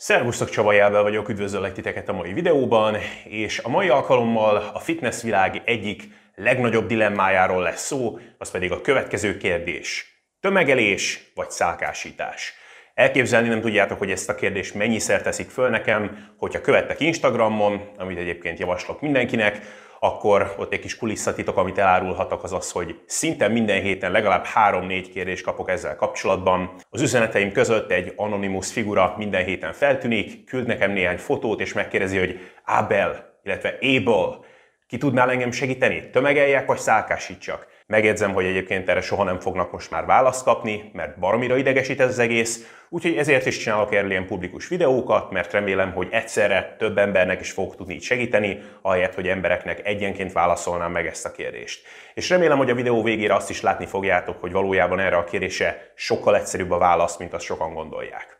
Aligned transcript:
Szervusztok, 0.00 0.50
Csaba 0.50 0.72
Jelvel 0.72 1.02
vagyok, 1.02 1.28
üdvözöllek 1.28 1.72
titeket 1.72 2.08
a 2.08 2.12
mai 2.12 2.32
videóban, 2.32 2.96
és 3.24 3.58
a 3.58 3.68
mai 3.68 3.88
alkalommal 3.88 4.70
a 4.74 4.78
fitness 4.78 5.22
világ 5.22 5.62
egyik 5.64 6.08
legnagyobb 6.34 6.86
dilemmájáról 6.86 7.62
lesz 7.62 7.86
szó, 7.86 8.18
az 8.38 8.50
pedig 8.50 8.72
a 8.72 8.80
következő 8.80 9.36
kérdés. 9.36 10.06
Tömegelés 10.40 11.30
vagy 11.34 11.50
szálkásítás? 11.50 12.54
Elképzelni 12.94 13.48
nem 13.48 13.60
tudjátok, 13.60 13.98
hogy 13.98 14.10
ezt 14.10 14.28
a 14.28 14.34
kérdést 14.34 14.74
mennyiszer 14.74 15.22
teszik 15.22 15.50
föl 15.50 15.68
nekem, 15.68 16.32
hogyha 16.36 16.60
követtek 16.60 17.00
Instagramon, 17.00 17.90
amit 17.96 18.18
egyébként 18.18 18.58
javaslok 18.58 19.00
mindenkinek, 19.00 19.60
akkor 20.00 20.54
ott 20.58 20.72
egy 20.72 20.80
kis 20.80 20.96
kulisszatitok, 20.96 21.56
amit 21.56 21.78
elárulhatok, 21.78 22.42
az 22.42 22.52
az, 22.52 22.70
hogy 22.70 23.00
szinte 23.06 23.48
minden 23.48 23.82
héten 23.82 24.10
legalább 24.10 24.46
3-4 24.54 25.08
kérdést 25.12 25.44
kapok 25.44 25.70
ezzel 25.70 25.96
kapcsolatban. 25.96 26.70
Az 26.90 27.00
üzeneteim 27.00 27.52
között 27.52 27.90
egy 27.90 28.12
anonimus 28.16 28.72
figura 28.72 29.14
minden 29.16 29.44
héten 29.44 29.72
feltűnik, 29.72 30.44
küld 30.44 30.66
nekem 30.66 30.90
néhány 30.90 31.18
fotót, 31.18 31.60
és 31.60 31.72
megkérdezi, 31.72 32.18
hogy 32.18 32.38
Abel, 32.66 33.38
illetve 33.44 33.78
Abel, 33.80 34.44
ki 34.88 34.96
tudnál 34.98 35.30
engem 35.30 35.50
segíteni? 35.50 36.10
Tömegeljek 36.10 36.66
vagy 36.66 36.78
szálkásítsak? 36.78 37.66
Megjegyzem, 37.86 38.32
hogy 38.32 38.44
egyébként 38.44 38.88
erre 38.88 39.00
soha 39.00 39.24
nem 39.24 39.40
fognak 39.40 39.72
most 39.72 39.90
már 39.90 40.04
választ 40.04 40.44
kapni, 40.44 40.90
mert 40.92 41.18
baromira 41.18 41.56
idegesít 41.56 42.00
ez 42.00 42.08
az 42.08 42.18
egész, 42.18 42.66
úgyhogy 42.88 43.16
ezért 43.16 43.46
is 43.46 43.58
csinálok 43.58 43.94
erről 43.94 44.10
ilyen 44.10 44.26
publikus 44.26 44.68
videókat, 44.68 45.30
mert 45.30 45.52
remélem, 45.52 45.92
hogy 45.92 46.08
egyszerre 46.10 46.74
több 46.78 46.98
embernek 46.98 47.40
is 47.40 47.50
fog 47.50 47.76
tudni 47.76 47.94
így 47.94 48.02
segíteni, 48.02 48.62
ahelyett, 48.82 49.14
hogy 49.14 49.28
embereknek 49.28 49.86
egyenként 49.86 50.32
válaszolnám 50.32 50.92
meg 50.92 51.06
ezt 51.06 51.26
a 51.26 51.30
kérdést. 51.30 51.86
És 52.14 52.30
remélem, 52.30 52.58
hogy 52.58 52.70
a 52.70 52.74
videó 52.74 53.02
végére 53.02 53.34
azt 53.34 53.50
is 53.50 53.62
látni 53.62 53.86
fogjátok, 53.86 54.40
hogy 54.40 54.52
valójában 54.52 55.00
erre 55.00 55.16
a 55.16 55.24
kérdése 55.24 55.90
sokkal 55.94 56.36
egyszerűbb 56.36 56.70
a 56.70 56.78
válasz, 56.78 57.16
mint 57.16 57.34
azt 57.34 57.44
sokan 57.44 57.74
gondolják. 57.74 58.37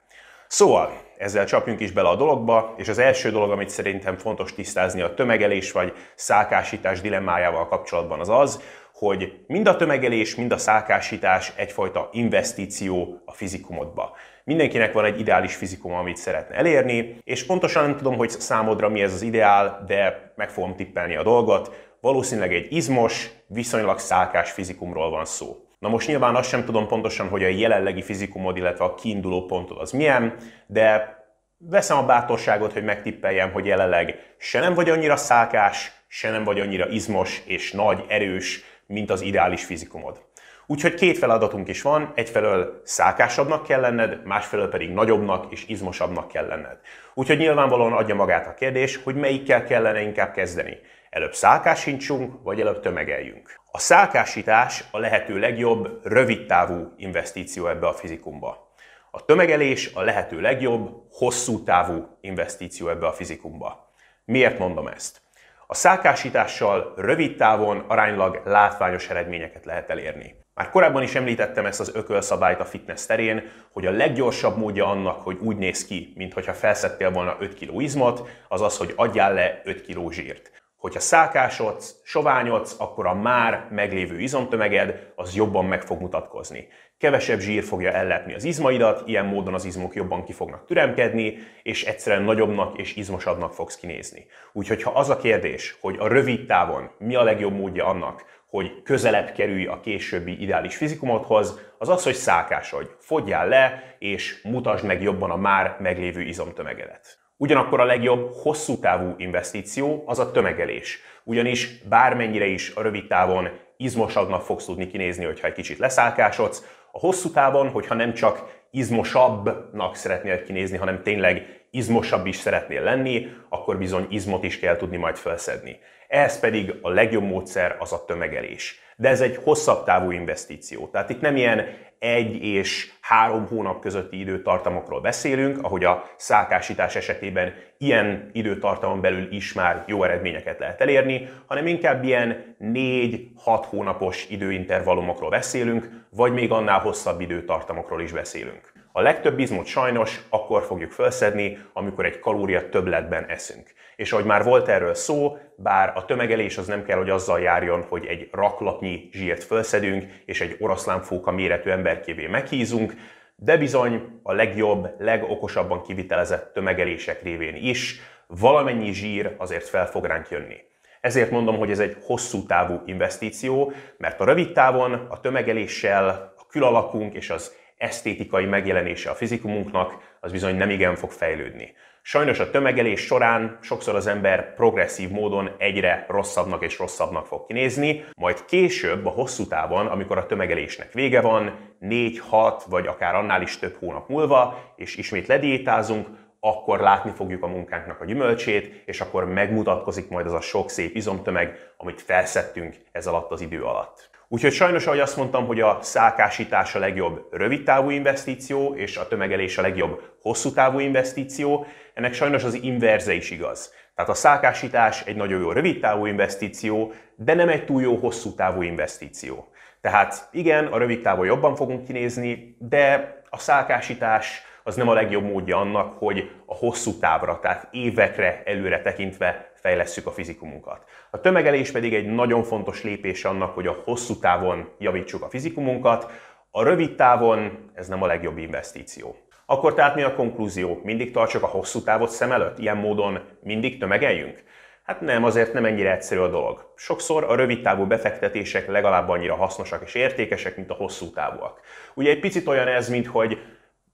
Szóval, 0.48 0.93
ezzel 1.19 1.47
csapjunk 1.47 1.80
is 1.80 1.93
bele 1.93 2.09
a 2.09 2.16
dologba, 2.16 2.75
és 2.77 2.88
az 2.88 2.98
első 2.98 3.30
dolog, 3.30 3.51
amit 3.51 3.69
szerintem 3.69 4.16
fontos 4.16 4.55
tisztázni 4.55 5.01
a 5.01 5.15
tömegelés 5.15 5.73
vagy 5.73 5.93
szálkásítás 6.15 7.01
dilemmájával 7.01 7.68
kapcsolatban 7.68 8.21
az 8.21 8.29
az, 8.29 8.60
hogy 8.93 9.45
mind 9.46 9.69
a 9.69 9.76
tömegelés, 9.76 10.35
mind 10.35 10.52
a 10.52 10.59
szálkásítás 10.59 11.52
egyfajta 11.57 12.09
investíció 12.13 13.23
a 13.24 13.32
fizikumodba. 13.32 14.16
Mindenkinek 14.45 14.93
van 14.93 15.04
egy 15.04 15.21
ideális 15.21 15.54
fizikum, 15.54 15.93
amit 15.93 16.16
szeretne 16.16 16.54
elérni, 16.54 17.19
és 17.24 17.46
pontosan 17.46 17.82
nem 17.82 17.96
tudom, 17.96 18.16
hogy 18.16 18.30
számodra 18.30 18.88
mi 18.88 19.02
ez 19.02 19.13
az 19.13 19.23
ideál, 19.23 19.85
de 19.87 20.32
meg 20.37 20.51
fogom 20.51 20.76
tippelni 20.76 21.16
a 21.16 21.23
dolgot. 21.23 21.95
Valószínűleg 22.01 22.54
egy 22.54 22.73
izmos, 22.73 23.30
viszonylag 23.46 23.99
szálkás 23.99 24.51
fizikumról 24.51 25.10
van 25.10 25.24
szó. 25.24 25.68
Na 25.79 25.88
most 25.88 26.09
nyilván 26.09 26.34
azt 26.34 26.48
sem 26.48 26.65
tudom 26.65 26.87
pontosan, 26.87 27.29
hogy 27.29 27.45
a 27.45 27.48
jelenlegi 27.48 28.02
fizikumod, 28.02 28.57
illetve 28.57 28.84
a 28.84 28.95
kiinduló 28.95 29.45
pontod 29.45 29.79
az 29.79 29.90
milyen, 29.90 30.37
de 30.66 31.16
veszem 31.59 31.96
a 31.96 32.07
bátorságot, 32.07 32.73
hogy 32.73 32.85
megtippeljem, 32.85 33.52
hogy 33.52 33.66
jelenleg 33.66 34.35
se 34.38 34.60
nem 34.60 34.74
vagy 34.74 34.90
annyira 34.90 35.16
szálkás, 35.16 35.93
se 36.09 36.30
nem 36.30 36.45
vagy 36.45 36.60
annyira 36.60 36.88
izmos 36.88 37.43
és 37.45 37.73
nagy, 37.73 38.04
erős, 38.09 38.65
mint 38.87 39.10
az 39.10 39.20
ideális 39.20 39.65
fizikumod. 39.65 40.26
Úgyhogy 40.66 40.95
két 40.95 41.18
feladatunk 41.18 41.68
is 41.68 41.82
van, 41.82 42.13
egyfelől 42.15 42.80
szálkásabbnak 42.85 43.66
kell 43.66 43.80
lenned, 43.80 44.24
másfelől 44.24 44.68
pedig 44.68 44.90
nagyobbnak 44.90 45.52
és 45.52 45.65
izmosabbnak 45.66 46.29
kell 46.29 46.46
lenned. 46.46 46.79
Úgyhogy 47.15 47.38
nyilvánvalóan 47.38 47.92
adja 47.92 48.15
magát 48.15 48.46
a 48.46 48.54
kérdés, 48.54 48.96
hogy 48.96 49.15
melyikkel 49.15 49.65
kellene 49.65 50.01
inkább 50.01 50.32
kezdeni. 50.32 50.79
Előbb 51.10 51.34
szálkásítsunk, 51.34 52.42
vagy 52.42 52.60
előbb 52.60 52.80
tömegeljünk. 52.80 53.60
A 53.70 53.78
szálkásítás 53.78 54.84
a 54.90 54.98
lehető 54.98 55.38
legjobb, 55.38 56.01
rövidtávú 56.02 56.92
investíció 56.96 57.68
ebbe 57.68 57.87
a 57.87 57.92
fizikumba. 57.92 58.73
A 59.10 59.24
tömegelés 59.24 59.90
a 59.95 60.02
lehető 60.02 60.40
legjobb, 60.40 61.02
hosszú 61.10 61.62
távú 61.62 62.18
investíció 62.20 62.88
ebbe 62.88 63.06
a 63.06 63.12
fizikumba. 63.12 63.92
Miért 64.25 64.59
mondom 64.59 64.86
ezt? 64.86 65.20
A 65.66 65.75
szálkásítással 65.75 66.92
rövid 66.97 67.36
távon 67.36 67.84
aránylag 67.86 68.42
látványos 68.44 69.09
eredményeket 69.09 69.64
lehet 69.64 69.91
elérni. 69.91 70.34
Már 70.54 70.70
korábban 70.70 71.02
is 71.02 71.14
említettem 71.14 71.66
ezt 71.66 71.80
az 71.80 71.94
ökölszabályt 71.94 72.60
a 72.60 72.64
fitness 72.64 73.06
terén, 73.06 73.50
hogy 73.72 73.86
a 73.86 73.91
leggyorsabb 73.91 74.56
módja 74.56 74.86
annak, 74.86 75.22
hogy 75.22 75.38
úgy 75.41 75.56
néz 75.56 75.86
ki, 75.86 76.12
mintha 76.16 76.52
felszedtél 76.52 77.10
volna 77.10 77.36
5 77.41 77.54
kg 77.54 77.82
izmot, 77.82 78.28
az 78.48 78.60
az, 78.60 78.76
hogy 78.76 78.92
adjál 78.97 79.32
le 79.34 79.60
5 79.64 79.86
kg 79.86 80.12
zsírt. 80.12 80.50
Hogyha 80.78 81.00
szálkásodsz, 81.00 81.94
soványodsz, 82.05 82.77
akkor 82.78 83.06
a 83.06 83.15
már 83.15 83.66
meglévő 83.71 84.21
izomtömeged 84.21 85.12
az 85.15 85.34
jobban 85.34 85.65
meg 85.65 85.83
fog 85.83 86.00
mutatkozni. 86.00 86.69
Kevesebb 86.99 87.39
zsír 87.39 87.62
fogja 87.62 87.93
ellepni 87.93 88.34
az 88.34 88.44
izmaidat, 88.44 89.09
ilyen 89.09 89.25
módon 89.25 89.55
az 89.55 89.65
izmok 89.65 89.94
jobban 89.94 90.25
ki 90.25 90.33
fognak 90.33 90.66
türemkedni, 90.66 91.39
és 91.62 91.84
egyszerűen 91.84 92.22
nagyobbnak 92.22 92.78
és 92.78 92.97
izmosabbnak 92.97 93.55
fogsz 93.55 93.77
kinézni. 93.77 94.27
Úgyhogy 94.53 94.83
ha 94.83 94.91
az 94.91 95.11
a 95.11 95.16
kérdés, 95.16 95.77
hogy 95.81 95.97
a 95.99 96.09
rövid 96.09 96.47
távon 96.47 96.91
mi 96.99 97.15
a 97.15 97.22
legjobb 97.22 97.55
módja 97.55 97.87
annak, 97.87 98.25
hogy 98.47 98.83
közelebb 98.83 99.33
kerülj 99.33 99.66
a 99.66 99.81
későbbi 99.81 100.43
ideális 100.43 100.77
fizikumodhoz, 100.77 101.60
az 101.78 101.89
az, 101.89 102.05
hogy 102.05 102.15
szálkásodj, 102.15 102.89
fogyjál 102.99 103.49
le, 103.49 103.97
és 103.99 104.41
mutasd 104.43 104.84
meg 104.84 105.03
jobban 105.03 105.31
a 105.31 105.37
már 105.37 105.77
meglévő 105.81 106.21
izomtömegedet. 106.21 107.28
Ugyanakkor 107.41 107.81
a 107.81 107.84
legjobb 107.84 108.32
hosszú 108.32 108.78
távú 108.78 109.15
investíció 109.16 110.03
az 110.06 110.19
a 110.19 110.31
tömegelés. 110.31 111.00
Ugyanis 111.25 111.78
bármennyire 111.88 112.47
is 112.47 112.72
a 112.75 112.82
rövid 112.82 113.06
távon 113.06 113.49
izmosabbnak 113.76 114.43
fogsz 114.43 114.65
tudni 114.65 114.87
kinézni, 114.87 115.25
hogyha 115.25 115.47
egy 115.47 115.53
kicsit 115.53 115.78
leszálkásodsz, 115.78 116.65
a 116.93 116.98
hosszú 116.98 117.31
távon, 117.31 117.69
hogyha 117.69 117.94
nem 117.94 118.15
csak 118.15 118.62
izmosabbnak 118.71 119.97
szeretnél 119.97 120.43
kinézni, 120.43 120.77
hanem 120.77 121.03
tényleg 121.03 121.66
izmosabb 121.71 122.27
is 122.27 122.37
szeretnél 122.37 122.82
lenni, 122.82 123.27
akkor 123.48 123.78
bizony 123.78 124.06
izmot 124.10 124.44
is 124.44 124.59
kell 124.59 124.77
tudni 124.77 124.97
majd 124.97 125.16
felszedni. 125.16 125.78
Ehhez 126.09 126.41
pedig 126.41 126.75
a 126.82 126.88
legjobb 126.88 127.25
módszer 127.25 127.77
az 127.78 127.93
a 127.93 128.04
tömegelés. 128.04 128.81
De 128.97 129.09
ez 129.09 129.21
egy 129.21 129.37
hosszabb 129.37 129.84
távú 129.84 130.10
investíció. 130.10 130.87
Tehát 130.87 131.10
itt 131.10 131.21
nem 131.21 131.37
ilyen 131.37 131.66
egy 131.98 132.44
és 132.44 132.92
három 133.00 133.47
hónap 133.47 133.81
közötti 133.81 134.20
időtartamokról 134.20 135.00
beszélünk, 135.00 135.62
ahogy 135.62 135.84
a 135.84 136.04
szálkásítás 136.16 136.97
esetében 136.97 137.54
ilyen 137.78 138.31
időtartamon 138.32 139.00
belül 139.00 139.32
is 139.32 139.53
már 139.53 139.84
jó 139.86 140.04
eredményeket 140.04 140.59
lehet 140.59 140.81
elérni, 140.81 141.28
hanem 141.47 141.66
inkább 141.66 142.04
ilyen 142.04 142.56
4-6 142.60 143.64
hónapos 143.69 144.26
időintervallumokról 144.28 145.31
beszélünk, 145.31 146.06
vagy 146.10 146.32
még 146.32 146.53
annál 146.53 146.81
hosszabb 146.81 147.20
időtartamokról 147.20 148.03
is 148.03 148.12
beszélünk. 148.12 148.78
A 148.98 149.03
legtöbb 149.03 149.38
izmot 149.38 149.66
sajnos 149.66 150.20
akkor 150.28 150.62
fogjuk 150.62 150.91
felszedni, 150.91 151.59
amikor 151.72 152.04
egy 152.04 152.19
kalória 152.19 152.69
többletben 152.69 153.25
eszünk. 153.25 153.72
És 153.97 154.12
ahogy 154.12 154.25
már 154.25 154.44
volt 154.44 154.69
erről 154.69 154.94
szó, 154.94 155.38
bár 155.56 155.92
a 155.94 156.04
tömegelés 156.04 156.59
az 156.59 156.66
nem 156.66 156.84
kell, 156.84 156.97
hogy 156.98 157.10
azzal 157.10 157.41
járjon, 157.41 157.84
hogy 157.88 158.06
egy 158.06 158.28
raklapnyi 158.32 159.09
zsírt 159.12 159.44
felszedünk, 159.44 160.04
és 160.25 160.41
egy 160.41 160.56
oroszlánfóka 160.59 161.31
méretű 161.31 161.70
emberkévé 161.70 162.26
meghízunk, 162.26 162.94
de 163.36 163.56
bizony 163.56 164.20
a 164.22 164.32
legjobb, 164.32 164.94
legokosabban 164.98 165.82
kivitelezett 165.82 166.53
tömegelések 166.53 167.22
révén 167.22 167.54
is 167.56 168.00
valamennyi 168.26 168.92
zsír 168.92 169.34
azért 169.36 169.69
fel 169.69 169.86
fog 169.86 170.04
ránk 170.04 170.28
jönni. 170.30 170.56
Ezért 171.00 171.30
mondom, 171.30 171.59
hogy 171.59 171.70
ez 171.70 171.78
egy 171.78 171.97
hosszú 172.03 172.47
távú 172.47 172.82
investíció, 172.84 173.72
mert 173.98 174.20
a 174.20 174.25
rövid 174.25 174.53
távon 174.53 174.92
a 174.92 175.20
tömegeléssel 175.20 176.34
a 176.36 176.47
külalakunk 176.47 177.15
és 177.15 177.30
az 177.30 177.56
esztétikai 177.78 178.44
megjelenése 178.44 179.11
a 179.11 179.15
fizikumunknak, 179.15 180.16
az 180.21 180.33
bizony 180.33 180.56
nem 180.56 180.71
igen 180.71 180.94
fog 180.94 181.11
fejlődni. 181.11 181.75
Sajnos 182.03 182.39
a 182.39 182.50
tömegelés 182.50 183.00
során 183.00 183.59
sokszor 183.62 183.94
az 183.94 184.06
ember 184.06 184.55
progresszív 184.55 185.11
módon 185.11 185.50
egyre 185.59 186.06
rosszabbnak 186.09 186.65
és 186.65 186.78
rosszabbnak 186.78 187.27
fog 187.27 187.47
kinézni, 187.47 188.05
majd 188.16 188.44
később 188.44 189.06
a 189.06 189.11
hosszú 189.11 189.47
távon, 189.47 189.87
amikor 189.87 190.19
a 190.19 190.27
tömegelésnek 190.27 190.93
vége 190.93 191.21
van, 191.21 191.75
4-6 191.81 192.62
vagy 192.69 192.87
akár 192.87 193.15
annál 193.15 193.43
is 193.43 193.59
több 193.59 193.77
hónap 193.78 194.09
múlva, 194.09 194.72
és 194.77 194.97
ismét 194.97 195.27
lediétázunk, 195.27 196.06
akkor 196.41 196.81
látni 196.81 197.10
fogjuk 197.10 197.43
a 197.43 197.47
munkánknak 197.47 198.01
a 198.01 198.04
gyümölcsét, 198.04 198.83
és 198.86 199.01
akkor 199.01 199.24
megmutatkozik 199.24 200.09
majd 200.09 200.27
az 200.27 200.33
a 200.33 200.41
sok 200.41 200.71
szép 200.71 200.97
izomtömeg, 200.97 201.72
amit 201.77 202.03
felszettünk 202.03 202.77
ez 202.92 203.07
alatt 203.07 203.31
az 203.31 203.41
idő 203.41 203.63
alatt. 203.63 204.10
Úgyhogy 204.30 204.53
sajnos, 204.53 204.86
ahogy 204.86 205.01
azt 205.01 205.16
mondtam, 205.16 205.47
hogy 205.47 205.60
a 205.60 205.78
szálkásítás 205.83 206.75
a 206.75 206.78
legjobb 206.78 207.28
rövidtávú 207.30 207.91
investíció, 207.91 208.75
és 208.75 208.97
a 208.97 209.09
tömegelés 209.09 209.59
a 209.59 209.63
legjobb 209.63 210.03
hosszú 210.21 210.53
távú 210.53 210.78
investíció, 210.78 211.66
ennek 211.95 212.13
sajnos 212.13 212.45
az 212.45 212.54
inverze 212.54 213.13
is 213.13 213.30
igaz. 213.30 213.72
Tehát 213.95 214.10
a 214.10 214.15
szálkásítás 214.15 215.03
egy 215.07 215.16
nagyon 215.16 215.41
jó 215.41 215.53
rövidtávú 215.53 216.07
investíció, 216.07 216.92
de 217.16 217.34
nem 217.34 217.48
egy 217.48 217.65
túl 217.65 217.83
jó 217.83 217.97
hosszú 217.97 218.34
távú 218.34 218.63
investíció. 218.63 219.48
Tehát 219.80 220.28
igen, 220.33 220.66
a 220.66 220.78
rövid 220.78 221.01
távon 221.01 221.27
jobban 221.27 221.57
fogunk 221.57 221.84
kinézni, 221.86 222.57
de 222.59 223.15
a 223.31 223.39
szálkásítás 223.39 224.42
az 224.68 224.76
nem 224.76 224.88
a 224.88 224.92
legjobb 224.92 225.24
módja 225.24 225.56
annak, 225.56 225.98
hogy 225.98 226.30
a 226.47 226.54
hosszú 226.54 226.98
távra, 226.98 227.38
tehát 227.41 227.68
évekre 227.70 228.42
előre 228.44 228.82
tekintve 228.82 229.53
fejlesszük 229.54 230.06
a 230.06 230.10
fizikumunkat. 230.10 230.84
A 231.10 231.20
tömegelés 231.20 231.70
pedig 231.70 231.94
egy 231.94 232.06
nagyon 232.06 232.42
fontos 232.42 232.82
lépés 232.82 233.24
annak, 233.24 233.54
hogy 233.54 233.66
a 233.66 233.76
hosszú 233.84 234.18
távon 234.18 234.68
javítsuk 234.78 235.22
a 235.22 235.28
fizikumunkat, 235.28 236.12
a 236.50 236.62
rövid 236.62 236.94
távon 236.94 237.70
ez 237.74 237.88
nem 237.88 238.03
a 238.03 238.06
legjobb 238.06 238.38
investíció. 238.38 239.16
Akkor 239.47 239.74
tehát 239.74 239.94
mi 239.94 240.03
a 240.03 240.15
konklúzió? 240.15 240.80
Mindig 240.84 241.12
tartsuk 241.12 241.42
a 241.42 241.47
hosszú 241.47 241.82
távot 241.82 242.10
szem 242.10 242.32
előtt? 242.32 242.59
Ilyen 242.59 242.76
módon 242.76 243.21
mindig 243.42 243.78
tömegeljünk? 243.78 244.42
Hát 244.84 245.00
nem, 245.00 245.24
azért 245.24 245.53
nem 245.53 245.64
ennyire 245.64 245.92
egyszerű 245.92 246.21
a 246.21 246.28
dolog. 246.28 246.72
Sokszor 246.76 247.24
a 247.24 247.34
rövid 247.34 247.62
távú 247.62 247.86
befektetések 247.86 248.66
legalább 248.66 249.09
annyira 249.09 249.34
hasznosak 249.34 249.82
és 249.84 249.94
értékesek, 249.94 250.56
mint 250.56 250.71
a 250.71 250.74
hosszú 250.74 251.10
távúak. 251.10 251.60
Ugye 251.94 252.10
egy 252.10 252.21
picit 252.21 252.47
olyan 252.47 252.68
ez, 252.68 252.88
mint 252.88 253.06
hogy 253.06 253.38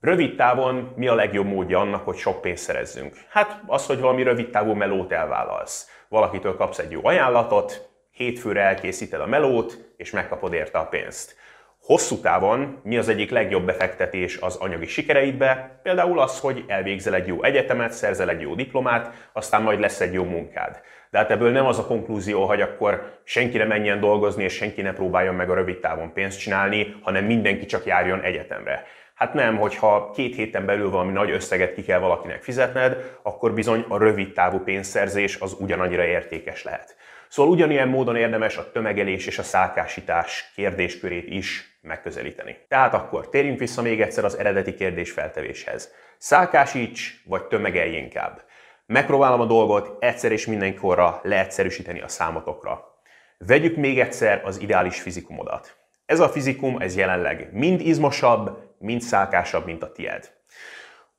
Rövid 0.01 0.35
távon 0.35 0.93
mi 0.95 1.07
a 1.07 1.15
legjobb 1.15 1.45
módja 1.45 1.79
annak, 1.79 2.05
hogy 2.05 2.15
sok 2.15 2.41
pénzt 2.41 2.63
szerezzünk? 2.63 3.15
Hát 3.29 3.61
az, 3.65 3.85
hogy 3.85 3.99
valami 3.99 4.23
rövid 4.23 4.49
távú 4.49 4.73
melót 4.73 5.11
elvállalsz. 5.11 5.89
Valakitől 6.09 6.55
kapsz 6.55 6.79
egy 6.79 6.91
jó 6.91 6.99
ajánlatot, 7.03 7.89
hétfőre 8.11 8.61
elkészíted 8.61 9.21
a 9.21 9.27
melót, 9.27 9.93
és 9.97 10.11
megkapod 10.11 10.53
érte 10.53 10.77
a 10.77 10.87
pénzt. 10.87 11.35
Hosszú 11.81 12.19
távon 12.19 12.79
mi 12.83 12.97
az 12.97 13.09
egyik 13.09 13.31
legjobb 13.31 13.65
befektetés 13.65 14.37
az 14.37 14.55
anyagi 14.55 14.85
sikereidbe? 14.85 15.79
Például 15.83 16.19
az, 16.19 16.39
hogy 16.39 16.63
elvégzel 16.67 17.13
egy 17.13 17.27
jó 17.27 17.43
egyetemet, 17.43 17.91
szerzel 17.91 18.29
egy 18.29 18.41
jó 18.41 18.55
diplomát, 18.55 19.29
aztán 19.33 19.61
majd 19.61 19.79
lesz 19.79 20.01
egy 20.01 20.13
jó 20.13 20.23
munkád. 20.23 20.81
De 21.09 21.17
hát 21.17 21.31
ebből 21.31 21.51
nem 21.51 21.65
az 21.65 21.79
a 21.79 21.85
konklúzió, 21.85 22.45
hogy 22.45 22.61
akkor 22.61 23.19
senki 23.23 23.57
ne 23.57 23.65
menjen 23.65 23.99
dolgozni, 23.99 24.43
és 24.43 24.53
senki 24.53 24.81
ne 24.81 24.93
próbáljon 24.93 25.35
meg 25.35 25.49
a 25.49 25.53
rövid 25.53 25.79
távon 25.79 26.13
pénzt 26.13 26.39
csinálni, 26.39 26.95
hanem 27.01 27.25
mindenki 27.25 27.65
csak 27.65 27.85
járjon 27.85 28.21
egyetemre. 28.21 28.83
Hát 29.15 29.33
nem, 29.33 29.57
hogyha 29.57 30.11
két 30.11 30.35
héten 30.35 30.65
belül 30.65 30.89
valami 30.89 31.11
nagy 31.11 31.29
összeget 31.29 31.73
ki 31.73 31.83
kell 31.83 31.99
valakinek 31.99 32.43
fizetned, 32.43 33.17
akkor 33.21 33.53
bizony 33.53 33.85
a 33.87 33.97
rövid 33.97 34.33
távú 34.33 34.59
pénzszerzés 34.59 35.39
az 35.39 35.55
ugyanannyira 35.59 36.03
értékes 36.03 36.63
lehet. 36.63 36.95
Szóval 37.27 37.51
ugyanilyen 37.51 37.87
módon 37.87 38.15
érdemes 38.15 38.57
a 38.57 38.71
tömegelés 38.71 39.27
és 39.27 39.37
a 39.37 39.43
szálkásítás 39.43 40.51
kérdéskörét 40.55 41.29
is 41.29 41.77
megközelíteni. 41.81 42.57
Tehát 42.67 42.93
akkor 42.93 43.29
térjünk 43.29 43.59
vissza 43.59 43.81
még 43.81 44.01
egyszer 44.01 44.25
az 44.25 44.37
eredeti 44.37 44.73
kérdés 44.73 45.11
feltevéshez. 45.11 45.93
Szálkásíts, 46.17 47.21
vagy 47.25 47.43
tömegelj 47.43 47.95
inkább. 47.95 48.41
Megpróbálom 48.85 49.41
a 49.41 49.45
dolgot 49.45 50.03
egyszer 50.03 50.31
és 50.31 50.45
mindenkorra 50.45 51.19
leegyszerűsíteni 51.23 52.01
a 52.01 52.07
számotokra. 52.07 52.99
Vegyük 53.37 53.75
még 53.75 53.99
egyszer 53.99 54.41
az 54.45 54.61
ideális 54.61 55.01
fizikumodat. 55.01 55.84
Ez 56.05 56.19
a 56.19 56.29
fizikum, 56.29 56.81
ez 56.81 56.95
jelenleg 56.95 57.49
mind 57.51 57.81
izmosabb, 57.81 58.73
mind 58.79 59.01
szálkásabb, 59.01 59.65
mint 59.65 59.83
a 59.83 59.91
tied. 59.91 60.33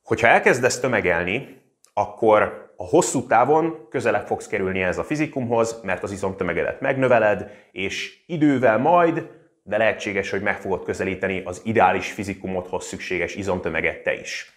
Hogyha 0.03 0.27
elkezdesz 0.27 0.81
tömegelni, 0.81 1.63
akkor 1.95 2.71
a 2.77 2.85
hosszú 2.85 3.27
távon 3.27 3.89
közelebb 3.91 4.27
fogsz 4.27 4.47
kerülni 4.47 4.83
ez 4.83 4.99
a 4.99 5.05
fizikumhoz, 5.05 5.81
mert 5.83 6.03
az 6.03 6.13
izomtömegedet 6.13 6.81
megnöveled, 6.81 7.51
és 7.73 8.23
idővel 8.27 8.79
majd, 8.79 9.29
de 9.63 9.77
lehetséges, 9.77 10.31
hogy 10.31 10.43
meg 10.43 10.61
fogod 10.61 10.85
közelíteni 10.85 11.43
az 11.45 11.61
ideális 11.65 12.13
fizikumodhoz 12.13 12.85
szükséges 12.85 13.35
izomtömeget 13.35 14.03
te 14.03 14.15
is. 14.15 14.55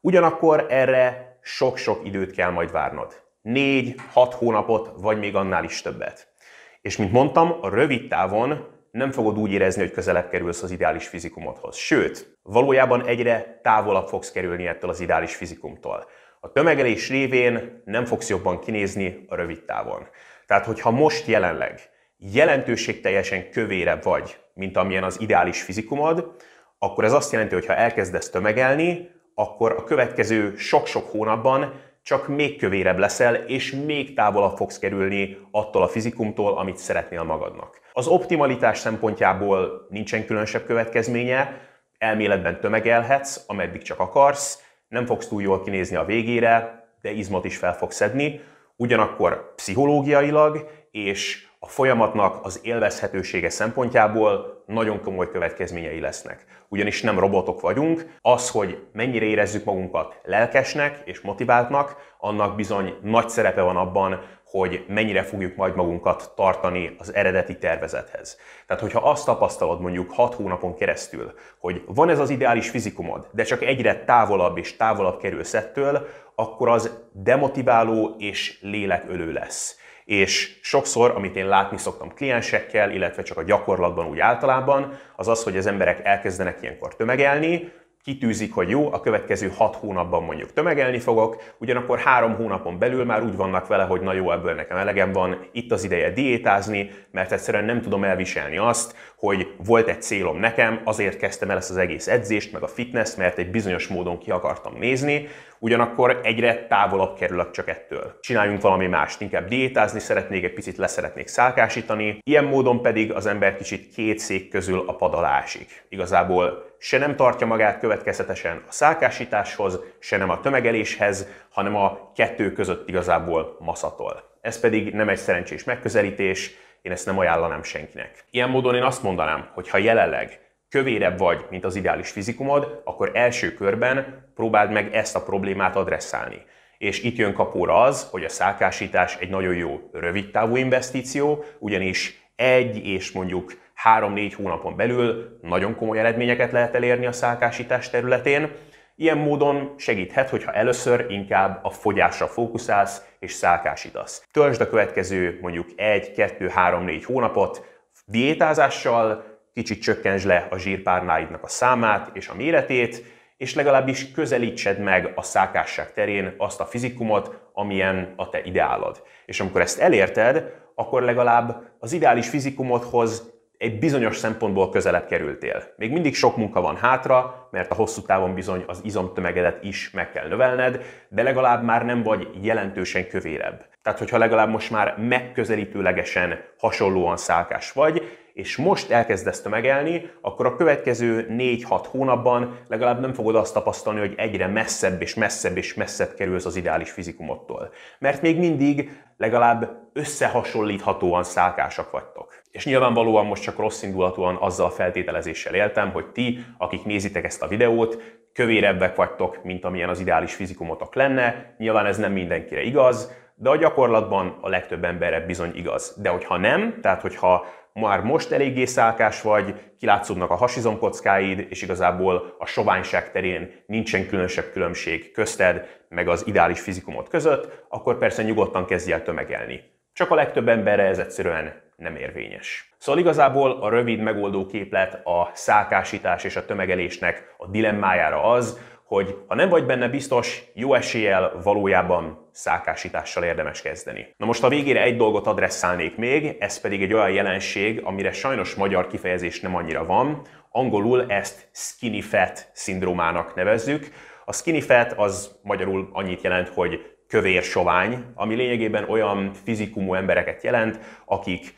Ugyanakkor 0.00 0.66
erre 0.68 1.36
sok-sok 1.40 2.06
időt 2.06 2.32
kell 2.32 2.50
majd 2.50 2.72
várnod. 2.72 3.22
4-6 3.44 3.94
hónapot, 4.14 4.90
vagy 4.96 5.18
még 5.18 5.36
annál 5.36 5.64
is 5.64 5.82
többet. 5.82 6.32
És 6.80 6.96
mint 6.96 7.12
mondtam, 7.12 7.56
a 7.60 7.68
rövid 7.68 8.08
távon 8.08 8.66
nem 8.92 9.10
fogod 9.10 9.38
úgy 9.38 9.52
érezni, 9.52 9.82
hogy 9.82 9.90
közelebb 9.90 10.28
kerülsz 10.28 10.62
az 10.62 10.70
ideális 10.70 11.06
fizikumodhoz. 11.06 11.76
Sőt, 11.76 12.38
valójában 12.42 13.06
egyre 13.06 13.60
távolabb 13.62 14.08
fogsz 14.08 14.30
kerülni 14.30 14.66
ettől 14.66 14.90
az 14.90 15.00
ideális 15.00 15.34
fizikumtól. 15.34 16.06
A 16.40 16.52
tömegelés 16.52 17.08
révén 17.08 17.82
nem 17.84 18.04
fogsz 18.04 18.28
jobban 18.28 18.60
kinézni 18.60 19.24
a 19.28 19.34
rövid 19.34 19.62
távon. 19.64 20.06
Tehát, 20.46 20.64
hogyha 20.64 20.90
most 20.90 21.26
jelenleg 21.26 21.80
jelentőségteljesen 22.16 23.50
kövérebb 23.50 24.02
vagy, 24.02 24.38
mint 24.54 24.76
amilyen 24.76 25.04
az 25.04 25.20
ideális 25.20 25.62
fizikumod, 25.62 26.36
akkor 26.78 27.04
ez 27.04 27.12
azt 27.12 27.32
jelenti, 27.32 27.54
hogy 27.54 27.66
ha 27.66 27.74
elkezdesz 27.74 28.30
tömegelni, 28.30 29.10
akkor 29.34 29.72
a 29.72 29.84
következő 29.84 30.56
sok-sok 30.56 31.10
hónapban 31.10 31.80
csak 32.02 32.28
még 32.28 32.58
kövérebb 32.58 32.98
leszel, 32.98 33.34
és 33.34 33.72
még 33.72 34.14
távolabb 34.14 34.56
fogsz 34.56 34.78
kerülni 34.78 35.38
attól 35.50 35.82
a 35.82 35.88
fizikumtól, 35.88 36.58
amit 36.58 36.76
szeretnél 36.76 37.22
magadnak. 37.22 37.80
Az 37.92 38.06
optimalitás 38.06 38.78
szempontjából 38.78 39.86
nincsen 39.88 40.26
különösebb 40.26 40.64
következménye, 40.64 41.60
elméletben 41.98 42.60
tömegelhetsz, 42.60 43.44
ameddig 43.46 43.82
csak 43.82 44.00
akarsz, 44.00 44.62
nem 44.88 45.06
fogsz 45.06 45.28
túl 45.28 45.42
jól 45.42 45.62
kinézni 45.62 45.96
a 45.96 46.04
végére, 46.04 46.86
de 47.00 47.10
izmot 47.10 47.44
is 47.44 47.56
fel 47.56 47.74
fogsz 47.74 47.96
szedni, 47.96 48.40
ugyanakkor 48.76 49.54
pszichológiailag 49.54 50.70
és 50.90 51.46
a 51.64 51.68
folyamatnak 51.68 52.44
az 52.44 52.60
élvezhetősége 52.62 53.50
szempontjából 53.50 54.62
nagyon 54.66 55.00
komoly 55.00 55.30
következményei 55.30 56.00
lesznek. 56.00 56.44
Ugyanis 56.68 57.02
nem 57.02 57.18
robotok 57.18 57.60
vagyunk, 57.60 58.06
az, 58.20 58.50
hogy 58.50 58.86
mennyire 58.92 59.24
érezzük 59.24 59.64
magunkat 59.64 60.20
lelkesnek 60.24 61.02
és 61.04 61.20
motiváltnak, 61.20 61.96
annak 62.18 62.56
bizony 62.56 62.94
nagy 63.02 63.28
szerepe 63.28 63.60
van 63.62 63.76
abban, 63.76 64.20
hogy 64.44 64.84
mennyire 64.88 65.22
fogjuk 65.22 65.56
majd 65.56 65.74
magunkat 65.74 66.32
tartani 66.36 66.94
az 66.98 67.14
eredeti 67.14 67.58
tervezethez. 67.58 68.38
Tehát, 68.66 68.82
hogyha 68.82 69.10
azt 69.10 69.24
tapasztalod 69.24 69.80
mondjuk 69.80 70.12
6 70.12 70.34
hónapon 70.34 70.74
keresztül, 70.74 71.32
hogy 71.58 71.82
van 71.86 72.08
ez 72.08 72.18
az 72.18 72.30
ideális 72.30 72.70
fizikumod, 72.70 73.28
de 73.32 73.42
csak 73.42 73.62
egyre 73.62 74.04
távolabb 74.04 74.58
és 74.58 74.76
távolabb 74.76 75.18
kerülsz 75.18 75.54
ettől, 75.54 76.06
akkor 76.34 76.68
az 76.68 76.98
demotiváló 77.12 78.14
és 78.18 78.58
lélekölő 78.62 79.32
lesz. 79.32 79.80
És 80.04 80.58
sokszor, 80.62 81.10
amit 81.10 81.36
én 81.36 81.46
látni 81.46 81.78
szoktam 81.78 82.14
kliensekkel, 82.14 82.90
illetve 82.90 83.22
csak 83.22 83.36
a 83.36 83.42
gyakorlatban 83.42 84.06
úgy 84.06 84.18
általában, 84.18 84.98
az 85.16 85.28
az, 85.28 85.42
hogy 85.42 85.56
az 85.56 85.66
emberek 85.66 86.00
elkezdenek 86.04 86.58
ilyenkor 86.62 86.96
tömegelni, 86.96 87.72
kitűzik, 88.04 88.54
hogy 88.54 88.68
jó, 88.68 88.92
a 88.92 89.00
következő 89.00 89.52
hat 89.56 89.76
hónapban 89.76 90.22
mondjuk 90.22 90.52
tömegelni 90.52 90.98
fogok, 90.98 91.42
ugyanakkor 91.58 91.98
három 91.98 92.34
hónapon 92.34 92.78
belül 92.78 93.04
már 93.04 93.22
úgy 93.22 93.36
vannak 93.36 93.66
vele, 93.66 93.84
hogy 93.84 94.00
na 94.00 94.12
jó, 94.12 94.32
ebből 94.32 94.54
nekem 94.54 94.76
elegem 94.76 95.12
van, 95.12 95.46
itt 95.52 95.72
az 95.72 95.84
ideje 95.84 96.10
diétázni, 96.10 96.90
mert 97.10 97.32
egyszerűen 97.32 97.64
nem 97.64 97.80
tudom 97.80 98.04
elviselni 98.04 98.56
azt, 98.56 98.96
hogy 99.26 99.52
volt 99.64 99.88
egy 99.88 100.02
célom 100.02 100.38
nekem, 100.38 100.80
azért 100.84 101.16
kezdtem 101.16 101.50
el 101.50 101.56
ezt 101.56 101.70
az 101.70 101.76
egész 101.76 102.06
edzést, 102.06 102.52
meg 102.52 102.62
a 102.62 102.66
fitness, 102.66 103.14
mert 103.14 103.38
egy 103.38 103.50
bizonyos 103.50 103.86
módon 103.88 104.18
ki 104.18 104.30
akartam 104.30 104.76
nézni, 104.78 105.28
ugyanakkor 105.58 106.20
egyre 106.22 106.66
távolabb 106.66 107.16
kerülök 107.16 107.50
csak 107.50 107.68
ettől. 107.68 108.18
Csináljunk 108.20 108.60
valami 108.60 108.86
mást, 108.86 109.20
inkább 109.20 109.48
diétázni 109.48 110.00
szeretnék, 110.00 110.44
egy 110.44 110.52
picit 110.52 110.76
leszeretnék 110.76 111.26
szálkásítani, 111.26 112.18
ilyen 112.22 112.44
módon 112.44 112.82
pedig 112.82 113.12
az 113.12 113.26
ember 113.26 113.56
kicsit 113.56 113.94
két 113.94 114.18
szék 114.18 114.48
közül 114.48 114.84
a 114.86 114.96
pad 114.96 115.14
alá 115.14 115.42
esik. 115.42 115.84
Igazából 115.88 116.74
se 116.78 116.98
nem 116.98 117.16
tartja 117.16 117.46
magát 117.46 117.78
következetesen 117.78 118.62
a 118.68 118.72
szálkásításhoz, 118.72 119.80
se 119.98 120.16
nem 120.16 120.30
a 120.30 120.40
tömegeléshez, 120.40 121.26
hanem 121.50 121.76
a 121.76 122.12
kettő 122.14 122.52
között 122.52 122.88
igazából 122.88 123.56
maszatol. 123.60 124.30
Ez 124.40 124.60
pedig 124.60 124.92
nem 124.92 125.08
egy 125.08 125.18
szerencsés 125.18 125.64
megközelítés, 125.64 126.54
én 126.82 126.92
ezt 126.92 127.06
nem 127.06 127.18
ajánlanám 127.18 127.62
senkinek. 127.62 128.24
Ilyen 128.30 128.50
módon 128.50 128.74
én 128.74 128.82
azt 128.82 129.02
mondanám, 129.02 129.48
hogy 129.52 129.68
ha 129.68 129.78
jelenleg 129.78 130.40
kövérebb 130.68 131.18
vagy, 131.18 131.46
mint 131.50 131.64
az 131.64 131.76
ideális 131.76 132.10
fizikumod, 132.10 132.82
akkor 132.84 133.10
első 133.14 133.54
körben 133.54 134.30
próbáld 134.34 134.70
meg 134.70 134.94
ezt 134.94 135.16
a 135.16 135.22
problémát 135.22 135.76
adresszálni. 135.76 136.42
És 136.78 137.02
itt 137.02 137.16
jön 137.16 137.34
kapóra 137.34 137.82
az, 137.82 138.08
hogy 138.10 138.24
a 138.24 138.28
szálkásítás 138.28 139.16
egy 139.16 139.30
nagyon 139.30 139.54
jó 139.54 139.80
rövid 139.92 140.30
távú 140.30 140.56
investíció, 140.56 141.44
ugyanis 141.58 142.22
egy 142.36 142.86
és 142.86 143.12
mondjuk 143.12 143.52
3-4 143.84 144.32
hónapon 144.36 144.76
belül 144.76 145.38
nagyon 145.42 145.76
komoly 145.76 145.98
eredményeket 145.98 146.52
lehet 146.52 146.74
elérni 146.74 147.06
a 147.06 147.12
szálkásítás 147.12 147.90
területén. 147.90 148.50
Ilyen 148.96 149.18
módon 149.18 149.74
segíthet, 149.76 150.28
hogyha 150.28 150.52
először 150.52 151.06
inkább 151.08 151.64
a 151.64 151.70
fogyásra 151.70 152.26
fókuszálsz 152.26 153.02
és 153.18 153.32
szálkásítasz. 153.32 154.26
Töltsd 154.32 154.60
a 154.60 154.68
következő 154.68 155.38
mondjuk 155.40 155.68
1, 155.76 156.12
2, 156.12 156.48
3, 156.48 156.84
4 156.84 157.04
hónapot 157.04 157.64
diétázással, 158.06 159.24
kicsit 159.54 159.82
csökkentsd 159.82 160.26
le 160.26 160.46
a 160.50 160.58
zsírpárnáidnak 160.58 161.42
a 161.42 161.48
számát 161.48 162.10
és 162.12 162.28
a 162.28 162.34
méretét, 162.34 163.04
és 163.36 163.54
legalábbis 163.54 164.12
közelítsed 164.12 164.78
meg 164.78 165.12
a 165.14 165.22
szákásság 165.22 165.92
terén 165.92 166.34
azt 166.38 166.60
a 166.60 166.66
fizikumot, 166.66 167.40
amilyen 167.52 168.12
a 168.16 168.28
te 168.28 168.42
ideálod. 168.42 169.02
És 169.26 169.40
amikor 169.40 169.60
ezt 169.60 169.80
elérted, 169.80 170.54
akkor 170.74 171.02
legalább 171.02 171.62
az 171.78 171.92
ideális 171.92 172.28
fizikumodhoz 172.28 173.31
egy 173.62 173.78
bizonyos 173.78 174.16
szempontból 174.16 174.70
közelebb 174.70 175.06
kerültél. 175.06 175.62
Még 175.76 175.92
mindig 175.92 176.14
sok 176.14 176.36
munka 176.36 176.60
van 176.60 176.76
hátra, 176.76 177.48
mert 177.50 177.70
a 177.70 177.74
hosszú 177.74 178.02
távon 178.02 178.34
bizony 178.34 178.64
az 178.66 178.80
izomtömegedet 178.84 179.64
is 179.64 179.90
meg 179.90 180.12
kell 180.12 180.28
növelned, 180.28 180.84
de 181.08 181.22
legalább 181.22 181.64
már 181.64 181.84
nem 181.84 182.02
vagy 182.02 182.28
jelentősen 182.40 183.08
kövérebb. 183.08 183.64
Tehát, 183.82 183.98
hogyha 183.98 184.18
legalább 184.18 184.48
most 184.48 184.70
már 184.70 184.98
megközelítőlegesen 184.98 186.40
hasonlóan 186.58 187.16
szálkás 187.16 187.72
vagy, 187.72 188.02
és 188.34 188.56
most 188.56 188.90
elkezdesz 188.90 189.42
tömegelni, 189.42 190.10
akkor 190.20 190.46
a 190.46 190.56
következő 190.56 191.26
4-6 191.30 191.84
hónapban 191.90 192.58
legalább 192.68 193.00
nem 193.00 193.12
fogod 193.12 193.34
azt 193.34 193.54
tapasztalni, 193.54 194.00
hogy 194.00 194.14
egyre 194.16 194.46
messzebb 194.46 195.02
és 195.02 195.14
messzebb 195.14 195.56
és 195.56 195.74
messzebb 195.74 196.14
kerülsz 196.14 196.44
az 196.44 196.56
ideális 196.56 196.90
fizikumottól. 196.90 197.72
Mert 197.98 198.22
még 198.22 198.38
mindig 198.38 198.90
legalább 199.16 199.70
összehasonlíthatóan 199.92 201.24
szálkásak 201.24 201.90
vagytok. 201.90 202.41
És 202.52 202.64
nyilvánvalóan 202.64 203.26
most 203.26 203.42
csak 203.42 203.58
rossz 203.58 203.82
indulatúan 203.82 204.36
azzal 204.40 204.66
a 204.66 204.70
feltételezéssel 204.70 205.54
éltem, 205.54 205.90
hogy 205.90 206.06
ti, 206.06 206.44
akik 206.58 206.84
nézitek 206.84 207.24
ezt 207.24 207.42
a 207.42 207.48
videót, 207.48 208.20
kövérebbek 208.32 208.96
vagytok, 208.96 209.44
mint 209.44 209.64
amilyen 209.64 209.88
az 209.88 210.00
ideális 210.00 210.34
fizikumotok 210.34 210.94
lenne. 210.94 211.54
Nyilván 211.58 211.86
ez 211.86 211.98
nem 211.98 212.12
mindenkire 212.12 212.62
igaz, 212.62 213.12
de 213.34 213.50
a 213.50 213.56
gyakorlatban 213.56 214.38
a 214.40 214.48
legtöbb 214.48 214.84
emberre 214.84 215.20
bizony 215.20 215.50
igaz. 215.54 215.96
De 216.02 216.08
hogyha 216.08 216.36
nem, 216.36 216.78
tehát 216.80 217.00
hogyha 217.00 217.46
már 217.72 218.00
most 218.00 218.32
eléggé 218.32 218.64
szálkás 218.64 219.22
vagy, 219.22 219.54
kilátszódnak 219.78 220.30
a 220.30 220.34
hasizomkockáid, 220.34 221.46
és 221.48 221.62
igazából 221.62 222.34
a 222.38 222.46
soványság 222.46 223.10
terén 223.10 223.62
nincsen 223.66 224.06
különösebb 224.06 224.50
különbség 224.52 225.12
közted, 225.12 225.80
meg 225.88 226.08
az 226.08 226.26
ideális 226.26 226.60
fizikumot 226.60 227.08
között, 227.08 227.64
akkor 227.68 227.98
persze 227.98 228.22
nyugodtan 228.22 228.64
kezdj 228.64 228.92
el 228.92 229.02
tömegelni. 229.02 229.60
Csak 229.92 230.10
a 230.10 230.14
legtöbb 230.14 230.48
emberre 230.48 230.82
ez 230.82 230.98
egyszerűen 230.98 231.60
nem 231.82 231.96
érvényes. 231.96 232.74
Szóval 232.78 233.00
igazából 233.00 233.50
a 233.50 233.68
rövid 233.68 234.00
megoldó 234.00 234.46
képlet 234.46 235.06
a 235.06 235.30
szálkásítás 235.32 236.24
és 236.24 236.36
a 236.36 236.44
tömegelésnek 236.44 237.34
a 237.36 237.46
dilemmájára 237.46 238.22
az, 238.22 238.58
hogy 238.84 239.16
ha 239.28 239.34
nem 239.34 239.48
vagy 239.48 239.66
benne 239.66 239.88
biztos, 239.88 240.42
jó 240.54 240.74
eséllyel 240.74 241.40
valójában 241.42 242.28
szálkásítással 242.32 243.24
érdemes 243.24 243.62
kezdeni. 243.62 244.14
Na 244.16 244.26
most 244.26 244.44
a 244.44 244.48
végére 244.48 244.82
egy 244.82 244.96
dolgot 244.96 245.26
adresszálnék 245.26 245.96
még, 245.96 246.36
ez 246.38 246.60
pedig 246.60 246.82
egy 246.82 246.92
olyan 246.92 247.10
jelenség, 247.10 247.80
amire 247.84 248.12
sajnos 248.12 248.54
magyar 248.54 248.86
kifejezés 248.86 249.40
nem 249.40 249.56
annyira 249.56 249.86
van, 249.86 250.22
angolul 250.50 251.04
ezt 251.08 251.48
skinny 251.52 252.00
fat 252.00 252.50
szindrómának 252.52 253.34
nevezzük. 253.34 253.92
A 254.24 254.32
skinny 254.32 254.60
fat 254.60 254.92
az 254.96 255.38
magyarul 255.42 255.88
annyit 255.92 256.22
jelent, 256.22 256.48
hogy 256.48 256.96
kövér 257.08 257.42
sovány, 257.42 258.04
ami 258.14 258.34
lényegében 258.34 258.88
olyan 258.88 259.32
fizikumú 259.44 259.94
embereket 259.94 260.42
jelent, 260.42 260.78
akik 261.04 261.54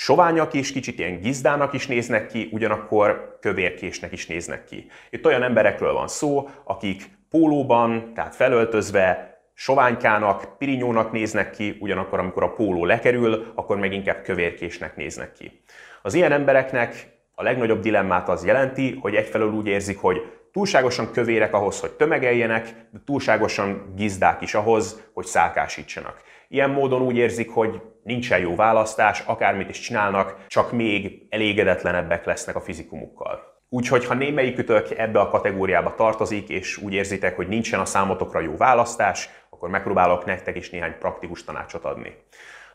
soványak 0.00 0.54
is, 0.54 0.72
kicsit 0.72 0.98
ilyen 0.98 1.20
gizdának 1.20 1.72
is 1.72 1.86
néznek 1.86 2.26
ki, 2.26 2.48
ugyanakkor 2.52 3.38
kövérkésnek 3.40 4.12
is 4.12 4.26
néznek 4.26 4.64
ki. 4.64 4.86
Itt 5.10 5.26
olyan 5.26 5.42
emberekről 5.42 5.92
van 5.92 6.08
szó, 6.08 6.48
akik 6.64 7.10
pólóban, 7.30 8.14
tehát 8.14 8.34
felöltözve, 8.34 9.38
soványkának, 9.54 10.58
pirinyónak 10.58 11.12
néznek 11.12 11.50
ki, 11.50 11.76
ugyanakkor 11.80 12.18
amikor 12.18 12.42
a 12.42 12.52
póló 12.52 12.84
lekerül, 12.84 13.52
akkor 13.54 13.78
meg 13.78 13.92
inkább 13.92 14.22
kövérkésnek 14.22 14.96
néznek 14.96 15.32
ki. 15.32 15.62
Az 16.02 16.14
ilyen 16.14 16.32
embereknek 16.32 17.08
a 17.34 17.42
legnagyobb 17.42 17.80
dilemmát 17.80 18.28
az 18.28 18.44
jelenti, 18.44 18.98
hogy 19.00 19.14
egyfelől 19.14 19.52
úgy 19.52 19.66
érzik, 19.66 19.98
hogy 19.98 20.32
túlságosan 20.52 21.12
kövérek 21.12 21.54
ahhoz, 21.54 21.80
hogy 21.80 21.90
tömegeljenek, 21.90 22.64
de 22.90 22.98
túlságosan 23.04 23.92
gizdák 23.96 24.40
is 24.42 24.54
ahhoz, 24.54 25.02
hogy 25.12 25.26
szálkásítsanak. 25.26 26.22
Ilyen 26.48 26.70
módon 26.70 27.02
úgy 27.02 27.16
érzik, 27.16 27.50
hogy 27.50 27.80
nincsen 28.08 28.38
jó 28.38 28.54
választás, 28.54 29.22
akármit 29.26 29.68
is 29.68 29.78
csinálnak, 29.78 30.44
csak 30.46 30.72
még 30.72 31.26
elégedetlenebbek 31.30 32.24
lesznek 32.24 32.56
a 32.56 32.60
fizikumukkal. 32.60 33.56
Úgyhogy 33.68 34.06
ha 34.06 34.14
némelyikütök 34.14 34.90
ebbe 34.90 35.20
a 35.20 35.28
kategóriába 35.28 35.94
tartozik, 35.94 36.48
és 36.48 36.76
úgy 36.76 36.92
érzitek, 36.92 37.36
hogy 37.36 37.48
nincsen 37.48 37.80
a 37.80 37.84
számotokra 37.84 38.40
jó 38.40 38.56
választás, 38.56 39.28
akkor 39.50 39.68
megpróbálok 39.68 40.24
nektek 40.24 40.56
is 40.56 40.70
néhány 40.70 40.98
praktikus 40.98 41.44
tanácsot 41.44 41.84
adni. 41.84 42.12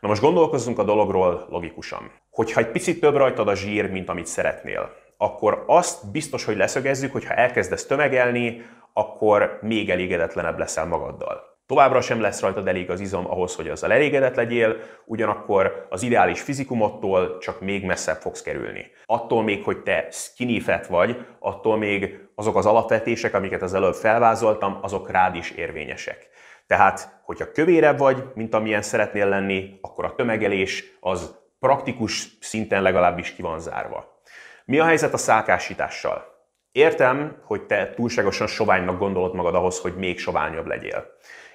Na 0.00 0.08
most 0.08 0.20
gondolkozzunk 0.20 0.78
a 0.78 0.84
dologról 0.84 1.46
logikusan. 1.50 2.10
Hogyha 2.30 2.60
egy 2.60 2.70
picit 2.70 3.00
több 3.00 3.16
rajtad 3.16 3.48
a 3.48 3.54
zsír, 3.54 3.90
mint 3.90 4.08
amit 4.08 4.26
szeretnél, 4.26 4.92
akkor 5.16 5.64
azt 5.66 6.10
biztos, 6.10 6.44
hogy 6.44 6.56
leszögezzük, 6.56 7.12
hogy 7.12 7.24
ha 7.24 7.34
elkezdesz 7.34 7.86
tömegelni, 7.86 8.62
akkor 8.92 9.58
még 9.62 9.90
elégedetlenebb 9.90 10.58
leszel 10.58 10.86
magaddal. 10.86 11.53
Továbbra 11.66 12.00
sem 12.00 12.20
lesz 12.20 12.40
rajtad 12.40 12.68
elég 12.68 12.90
az 12.90 13.00
izom 13.00 13.30
ahhoz, 13.30 13.54
hogy 13.54 13.68
azzal 13.68 13.92
elégedett 13.92 14.34
legyél, 14.34 14.76
ugyanakkor 15.04 15.86
az 15.90 16.02
ideális 16.02 16.40
fizikumottól 16.40 17.38
csak 17.38 17.60
még 17.60 17.84
messzebb 17.84 18.20
fogsz 18.20 18.42
kerülni. 18.42 18.90
Attól 19.06 19.42
még, 19.42 19.64
hogy 19.64 19.82
te 19.82 20.08
skinny 20.10 20.60
fat 20.60 20.86
vagy, 20.86 21.26
attól 21.38 21.76
még 21.76 22.18
azok 22.34 22.56
az 22.56 22.66
alapvetések, 22.66 23.34
amiket 23.34 23.62
az 23.62 23.74
előbb 23.74 23.94
felvázoltam, 23.94 24.78
azok 24.82 25.10
rád 25.10 25.34
is 25.34 25.50
érvényesek. 25.50 26.28
Tehát, 26.66 27.20
hogyha 27.22 27.50
kövérebb 27.52 27.98
vagy, 27.98 28.24
mint 28.34 28.54
amilyen 28.54 28.82
szeretnél 28.82 29.28
lenni, 29.28 29.78
akkor 29.80 30.04
a 30.04 30.14
tömegelés 30.14 30.84
az 31.00 31.38
praktikus 31.58 32.28
szinten 32.40 32.82
legalábbis 32.82 33.34
ki 33.34 33.42
van 33.42 33.60
zárva. 33.60 34.20
Mi 34.64 34.78
a 34.78 34.84
helyzet 34.84 35.12
a 35.12 35.16
szálkásítással? 35.16 36.32
Értem, 36.72 37.42
hogy 37.44 37.62
te 37.62 37.92
túlságosan 37.94 38.46
soványnak 38.46 38.98
gondolod 38.98 39.34
magad 39.34 39.54
ahhoz, 39.54 39.80
hogy 39.80 39.94
még 39.96 40.18
soványabb 40.18 40.66
legyél. 40.66 41.06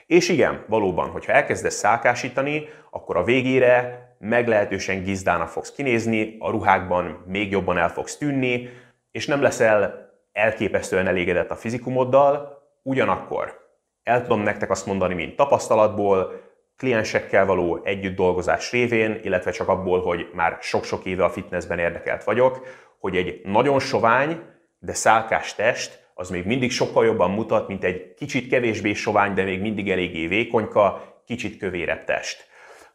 És 0.10 0.30
igen, 0.30 0.64
valóban, 0.68 1.10
hogyha 1.10 1.32
elkezdesz 1.32 1.76
szálkásítani, 1.76 2.68
akkor 2.92 3.18
a 3.18 3.24
végére 3.24 4.08
meglehetősen 4.20 5.04
gizdának 5.04 5.48
fogsz 5.48 5.72
kinézni, 5.72 6.36
a 6.40 6.50
ruhákban 6.50 7.24
még 7.28 7.52
jobban 7.52 7.78
el 7.78 7.90
fogsz 7.90 8.18
tűnni, 8.18 8.70
és 9.12 9.28
nem 9.28 9.42
leszel 9.42 10.12
elképesztően 10.32 11.08
elégedett 11.08 11.52
a 11.52 11.56
fizikumoddal, 11.56 12.62
ugyanakkor 12.84 13.60
el 14.04 14.22
tudom 14.22 14.42
nektek 14.42 14.70
azt 14.70 14.86
mondani, 14.86 15.14
mint 15.14 15.36
tapasztalatból, 15.36 16.42
kliensekkel 16.78 17.46
való 17.46 17.82
együtt 17.84 18.16
dolgozás 18.16 18.72
révén, 18.72 19.20
illetve 19.24 19.52
csak 19.52 19.68
abból, 19.68 20.02
hogy 20.02 20.30
már 20.34 20.58
sok-sok 20.62 21.06
éve 21.06 21.24
a 21.24 21.30
fitnessben 21.30 21.80
érdekelt 21.80 22.24
vagyok, 22.24 22.68
hogy 23.00 23.16
egy 23.16 23.42
nagyon 23.44 23.80
sovány, 23.80 24.42
de 24.80 24.94
szálkás 24.94 25.56
test 25.56 26.09
az 26.20 26.30
még 26.30 26.46
mindig 26.46 26.72
sokkal 26.72 27.06
jobban 27.06 27.32
mutat, 27.32 27.68
mint 27.68 27.84
egy 27.84 28.14
kicsit 28.14 28.50
kevésbé 28.50 28.94
sovány, 28.94 29.34
de 29.34 29.44
még 29.44 29.62
mindig 29.62 29.92
eléggé 29.92 30.28
vékonyka, 30.28 31.02
kicsit 31.26 31.58
kövérebb 31.58 32.04
test. 32.04 32.48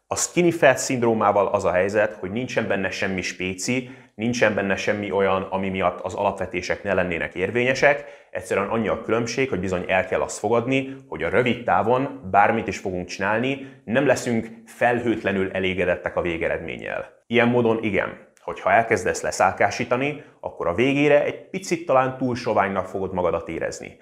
A 0.07 0.17
skinny 0.17 0.51
fat 0.51 0.79
szindrómával 0.79 1.47
az 1.47 1.65
a 1.65 1.73
helyzet, 1.73 2.15
hogy 2.15 2.31
nincsen 2.31 2.67
benne 2.69 2.91
semmi 2.91 3.23
spéci, 3.23 3.91
nincsen 4.15 4.55
benne 4.55 4.77
semmi 4.77 5.11
olyan, 5.11 5.43
ami 5.43 5.69
miatt 5.69 6.01
az 6.01 6.15
alapvetések 6.15 6.83
ne 6.83 6.95
lennének 6.95 7.35
érvényesek, 7.35 8.05
egyszerűen 8.31 8.69
annyi 8.69 8.89
a 8.89 9.03
különbség, 9.03 9.49
hogy 9.49 9.61
bizony 9.61 9.85
el 9.87 10.07
kell 10.07 10.21
azt 10.21 10.39
fogadni, 10.39 10.97
hogy 11.09 11.23
a 11.23 11.29
rövid 11.29 11.65
távon 11.65 12.29
bármit 12.31 12.69
is 12.69 12.79
fogunk 12.79 13.09
csinálni, 13.09 13.67
nem 13.85 14.07
leszünk 14.07 14.49
felhőtlenül 14.67 15.51
elégedettek 15.51 16.17
a 16.17 16.23
végeredménnyel. 16.23 17.23
Ilyen 17.27 17.49
módon 17.49 17.83
igen, 17.83 18.24
hogyha 18.45 18.73
elkezdesz 18.73 19.23
leszálkásítani, 19.23 20.25
akkor 20.41 20.67
a 20.67 20.75
végére 20.75 21.25
egy 21.25 21.51
picit 21.51 21.87
talán 21.87 22.17
túl 22.17 22.35
soványnak 22.35 22.87
fogod 22.87 23.13
magadat 23.13 23.49
érezni. 23.49 23.97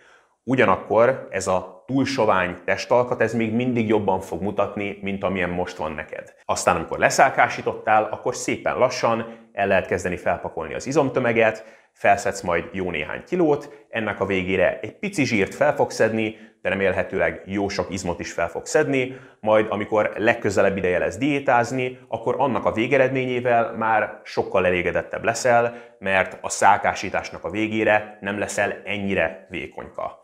Ugyanakkor 0.44 1.26
ez 1.30 1.46
a 1.46 1.82
túl 1.86 2.04
sovány 2.04 2.56
testalkat, 2.64 3.20
ez 3.20 3.34
még 3.34 3.52
mindig 3.52 3.88
jobban 3.88 4.20
fog 4.20 4.42
mutatni, 4.42 4.98
mint 5.02 5.24
amilyen 5.24 5.50
most 5.50 5.76
van 5.76 5.92
neked. 5.92 6.34
Aztán, 6.44 6.76
amikor 6.76 6.98
leszálkásítottál, 6.98 8.08
akkor 8.10 8.36
szépen 8.36 8.78
lassan 8.78 9.48
el 9.52 9.66
lehet 9.66 9.86
kezdeni 9.86 10.16
felpakolni 10.16 10.74
az 10.74 10.86
izomtömeget, 10.86 11.64
felszedsz 11.92 12.40
majd 12.40 12.68
jó 12.72 12.90
néhány 12.90 13.24
kilót, 13.24 13.86
ennek 13.90 14.20
a 14.20 14.26
végére 14.26 14.78
egy 14.80 14.98
pici 14.98 15.24
zsírt 15.24 15.54
fel 15.54 15.74
fogsz 15.74 15.94
szedni, 15.94 16.36
de 16.62 16.68
remélhetőleg 16.68 17.42
jó 17.46 17.68
sok 17.68 17.90
izmot 17.90 18.20
is 18.20 18.32
fel 18.32 18.48
fog 18.48 18.66
szedni, 18.66 19.16
majd 19.40 19.66
amikor 19.70 20.12
legközelebb 20.16 20.76
ideje 20.76 20.98
lesz 20.98 21.16
diétázni, 21.16 21.98
akkor 22.08 22.34
annak 22.38 22.64
a 22.64 22.72
végeredményével 22.72 23.72
már 23.72 24.20
sokkal 24.24 24.66
elégedettebb 24.66 25.24
leszel, 25.24 25.76
mert 25.98 26.38
a 26.40 26.48
szálkásításnak 26.48 27.44
a 27.44 27.50
végére 27.50 28.18
nem 28.20 28.38
leszel 28.38 28.82
ennyire 28.84 29.46
vékonyka. 29.50 30.21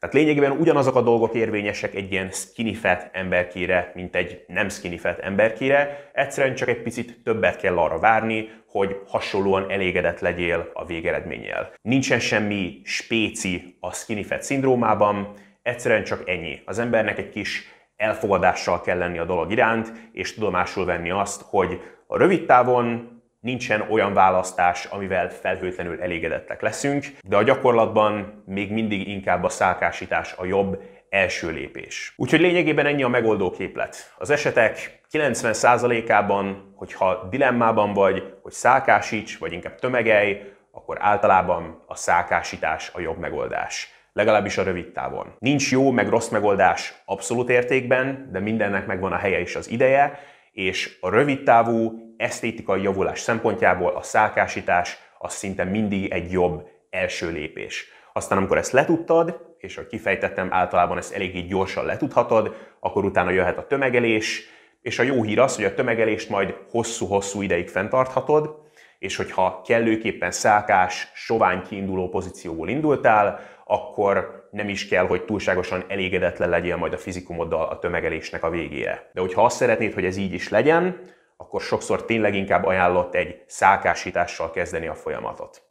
Tehát 0.00 0.14
lényegében 0.14 0.50
ugyanazok 0.50 0.96
a 0.96 1.02
dolgok 1.02 1.34
érvényesek 1.34 1.94
egy 1.94 2.12
ilyen 2.12 2.30
skinny 2.30 2.74
fat 2.74 3.08
emberkére, 3.12 3.92
mint 3.94 4.16
egy 4.16 4.44
nem 4.46 4.68
skinny 4.68 4.96
fat 4.96 5.18
emberkére, 5.18 6.10
egyszerűen 6.12 6.54
csak 6.54 6.68
egy 6.68 6.82
picit 6.82 7.20
többet 7.24 7.56
kell 7.56 7.78
arra 7.78 7.98
várni, 7.98 8.50
hogy 8.66 8.96
hasonlóan 9.06 9.70
elégedett 9.70 10.20
legyél 10.20 10.70
a 10.72 10.84
végeredménnyel. 10.84 11.72
Nincsen 11.82 12.20
semmi 12.20 12.80
spéci 12.84 13.76
a 13.80 13.92
skinny 13.92 14.22
fat 14.22 14.42
szindrómában, 14.42 15.34
Egyszerűen 15.62 16.04
csak 16.04 16.28
ennyi. 16.28 16.62
Az 16.64 16.78
embernek 16.78 17.18
egy 17.18 17.28
kis 17.28 17.68
elfogadással 17.96 18.80
kell 18.80 18.98
lenni 18.98 19.18
a 19.18 19.24
dolog 19.24 19.50
iránt, 19.50 19.92
és 20.12 20.34
tudomásul 20.34 20.84
venni 20.84 21.10
azt, 21.10 21.42
hogy 21.42 21.80
a 22.06 22.18
rövid 22.18 22.46
távon 22.46 23.19
nincsen 23.40 23.86
olyan 23.90 24.14
választás, 24.14 24.84
amivel 24.84 25.30
felhőtlenül 25.30 26.00
elégedettek 26.02 26.60
leszünk, 26.60 27.06
de 27.22 27.36
a 27.36 27.42
gyakorlatban 27.42 28.42
még 28.46 28.72
mindig 28.72 29.08
inkább 29.08 29.44
a 29.44 29.48
szálkásítás 29.48 30.34
a 30.36 30.44
jobb 30.44 30.82
első 31.08 31.50
lépés. 31.50 32.12
Úgyhogy 32.16 32.40
lényegében 32.40 32.86
ennyi 32.86 33.02
a 33.02 33.08
megoldó 33.08 33.50
képlet. 33.50 34.14
Az 34.18 34.30
esetek 34.30 35.00
90%-ában, 35.12 36.72
hogyha 36.76 37.28
dilemmában 37.30 37.92
vagy, 37.92 38.34
hogy 38.42 38.52
szálkásíts, 38.52 39.38
vagy 39.38 39.52
inkább 39.52 39.78
tömegelj, 39.78 40.40
akkor 40.72 40.96
általában 41.00 41.84
a 41.86 41.96
szálkásítás 41.96 42.90
a 42.94 43.00
jobb 43.00 43.18
megoldás 43.18 43.98
legalábbis 44.12 44.58
a 44.58 44.62
rövid 44.62 44.92
távon. 44.92 45.34
Nincs 45.38 45.70
jó 45.70 45.90
meg 45.90 46.08
rossz 46.08 46.28
megoldás 46.28 46.94
abszolút 47.04 47.48
értékben, 47.48 48.28
de 48.32 48.40
mindennek 48.40 48.86
megvan 48.86 49.12
a 49.12 49.16
helye 49.16 49.40
és 49.40 49.56
az 49.56 49.70
ideje, 49.70 50.18
és 50.52 50.98
a 51.00 51.10
rövid 51.10 51.42
távú 51.42 52.09
esztétikai 52.20 52.82
javulás 52.82 53.20
szempontjából 53.20 53.94
a 53.94 54.02
szálkásítás 54.02 54.98
az 55.18 55.32
szinte 55.32 55.64
mindig 55.64 56.12
egy 56.12 56.32
jobb 56.32 56.68
első 56.90 57.30
lépés. 57.30 57.88
Aztán 58.12 58.38
amikor 58.38 58.58
ezt 58.58 58.72
letudtad, 58.72 59.54
és 59.58 59.76
ahogy 59.76 59.88
kifejtettem, 59.88 60.52
általában 60.52 60.98
ezt 60.98 61.14
eléggé 61.14 61.40
gyorsan 61.40 61.84
letudhatod, 61.84 62.54
akkor 62.80 63.04
utána 63.04 63.30
jöhet 63.30 63.58
a 63.58 63.66
tömegelés, 63.66 64.48
és 64.82 64.98
a 64.98 65.02
jó 65.02 65.22
hír 65.22 65.38
az, 65.38 65.56
hogy 65.56 65.64
a 65.64 65.74
tömegelést 65.74 66.28
majd 66.28 66.54
hosszú-hosszú 66.70 67.42
ideig 67.42 67.68
fenntarthatod, 67.68 68.58
és 68.98 69.16
hogyha 69.16 69.62
kellőképpen 69.66 70.30
szákás, 70.30 71.10
sovány 71.14 71.62
kiinduló 71.62 72.08
pozícióból 72.08 72.68
indultál, 72.68 73.40
akkor 73.64 74.48
nem 74.50 74.68
is 74.68 74.88
kell, 74.88 75.06
hogy 75.06 75.24
túlságosan 75.24 75.84
elégedetlen 75.88 76.48
legyél 76.48 76.76
majd 76.76 76.92
a 76.92 76.98
fizikumoddal 76.98 77.68
a 77.68 77.78
tömegelésnek 77.78 78.42
a 78.42 78.50
végére. 78.50 79.10
De 79.12 79.20
hogyha 79.20 79.44
azt 79.44 79.56
szeretnéd, 79.56 79.92
hogy 79.92 80.04
ez 80.04 80.16
így 80.16 80.32
is 80.32 80.48
legyen, 80.48 81.00
akkor 81.40 81.60
sokszor 81.60 82.04
tényleg 82.04 82.34
inkább 82.34 82.64
ajánlott 82.64 83.14
egy 83.14 83.42
szákásítással 83.46 84.50
kezdeni 84.50 84.86
a 84.86 84.94
folyamatot. 84.94 85.62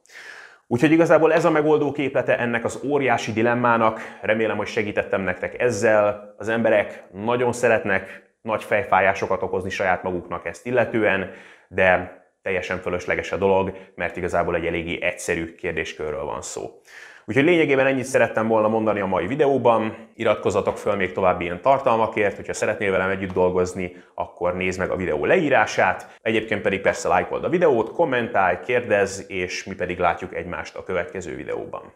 Úgyhogy 0.68 0.92
igazából 0.92 1.34
ez 1.34 1.46
a 1.46 1.52
megoldó 1.52 1.92
képlete 1.92 2.38
ennek 2.38 2.66
az 2.66 2.80
óriási 2.84 3.34
dilemmának. 3.34 4.18
Remélem, 4.22 4.58
hogy 4.58 4.68
segítettem 4.68 5.22
nektek 5.22 5.60
ezzel. 5.62 6.34
Az 6.38 6.48
emberek 6.50 7.04
nagyon 7.12 7.54
szeretnek 7.54 8.32
nagy 8.42 8.64
fejfájásokat 8.64 9.44
okozni 9.44 9.70
saját 9.70 10.04
maguknak 10.04 10.46
ezt 10.46 10.66
illetően, 10.66 11.32
de 11.68 12.18
teljesen 12.42 12.78
fölösleges 12.78 13.32
a 13.32 13.38
dolog, 13.38 13.78
mert 13.96 14.18
igazából 14.18 14.56
egy 14.56 14.66
eléggé 14.66 15.02
egyszerű 15.02 15.56
kérdéskörről 15.56 16.26
van 16.26 16.42
szó. 16.42 16.82
Úgyhogy 17.30 17.44
lényegében 17.44 17.88
ennyit 17.88 18.06
szerettem 18.06 18.48
volna 18.48 18.68
mondani 18.68 19.00
a 19.00 19.06
mai 19.06 19.28
videóban. 19.28 19.96
Iratkozzatok 20.16 20.78
föl 20.78 20.96
még 20.96 21.12
további 21.12 21.44
ilyen 21.44 21.62
tartalmakért, 21.62 22.36
hogyha 22.36 22.54
szeretnél 22.54 22.92
velem 22.92 23.10
együtt 23.10 23.34
dolgozni, 23.34 23.96
akkor 24.14 24.56
nézd 24.56 24.80
meg 24.80 24.90
a 24.90 24.96
videó 24.96 25.26
leírását. 25.26 26.18
Egyébként 26.22 26.62
pedig 26.62 26.82
persze 26.82 27.08
lájkold 27.08 27.44
a 27.44 27.50
videót, 27.50 27.92
kommentálj, 27.92 28.58
kérdezz, 28.66 29.24
és 29.28 29.64
mi 29.64 29.76
pedig 29.76 30.00
látjuk 30.00 30.36
egymást 30.36 30.76
a 30.76 30.84
következő 30.84 31.36
videóban. 31.36 31.94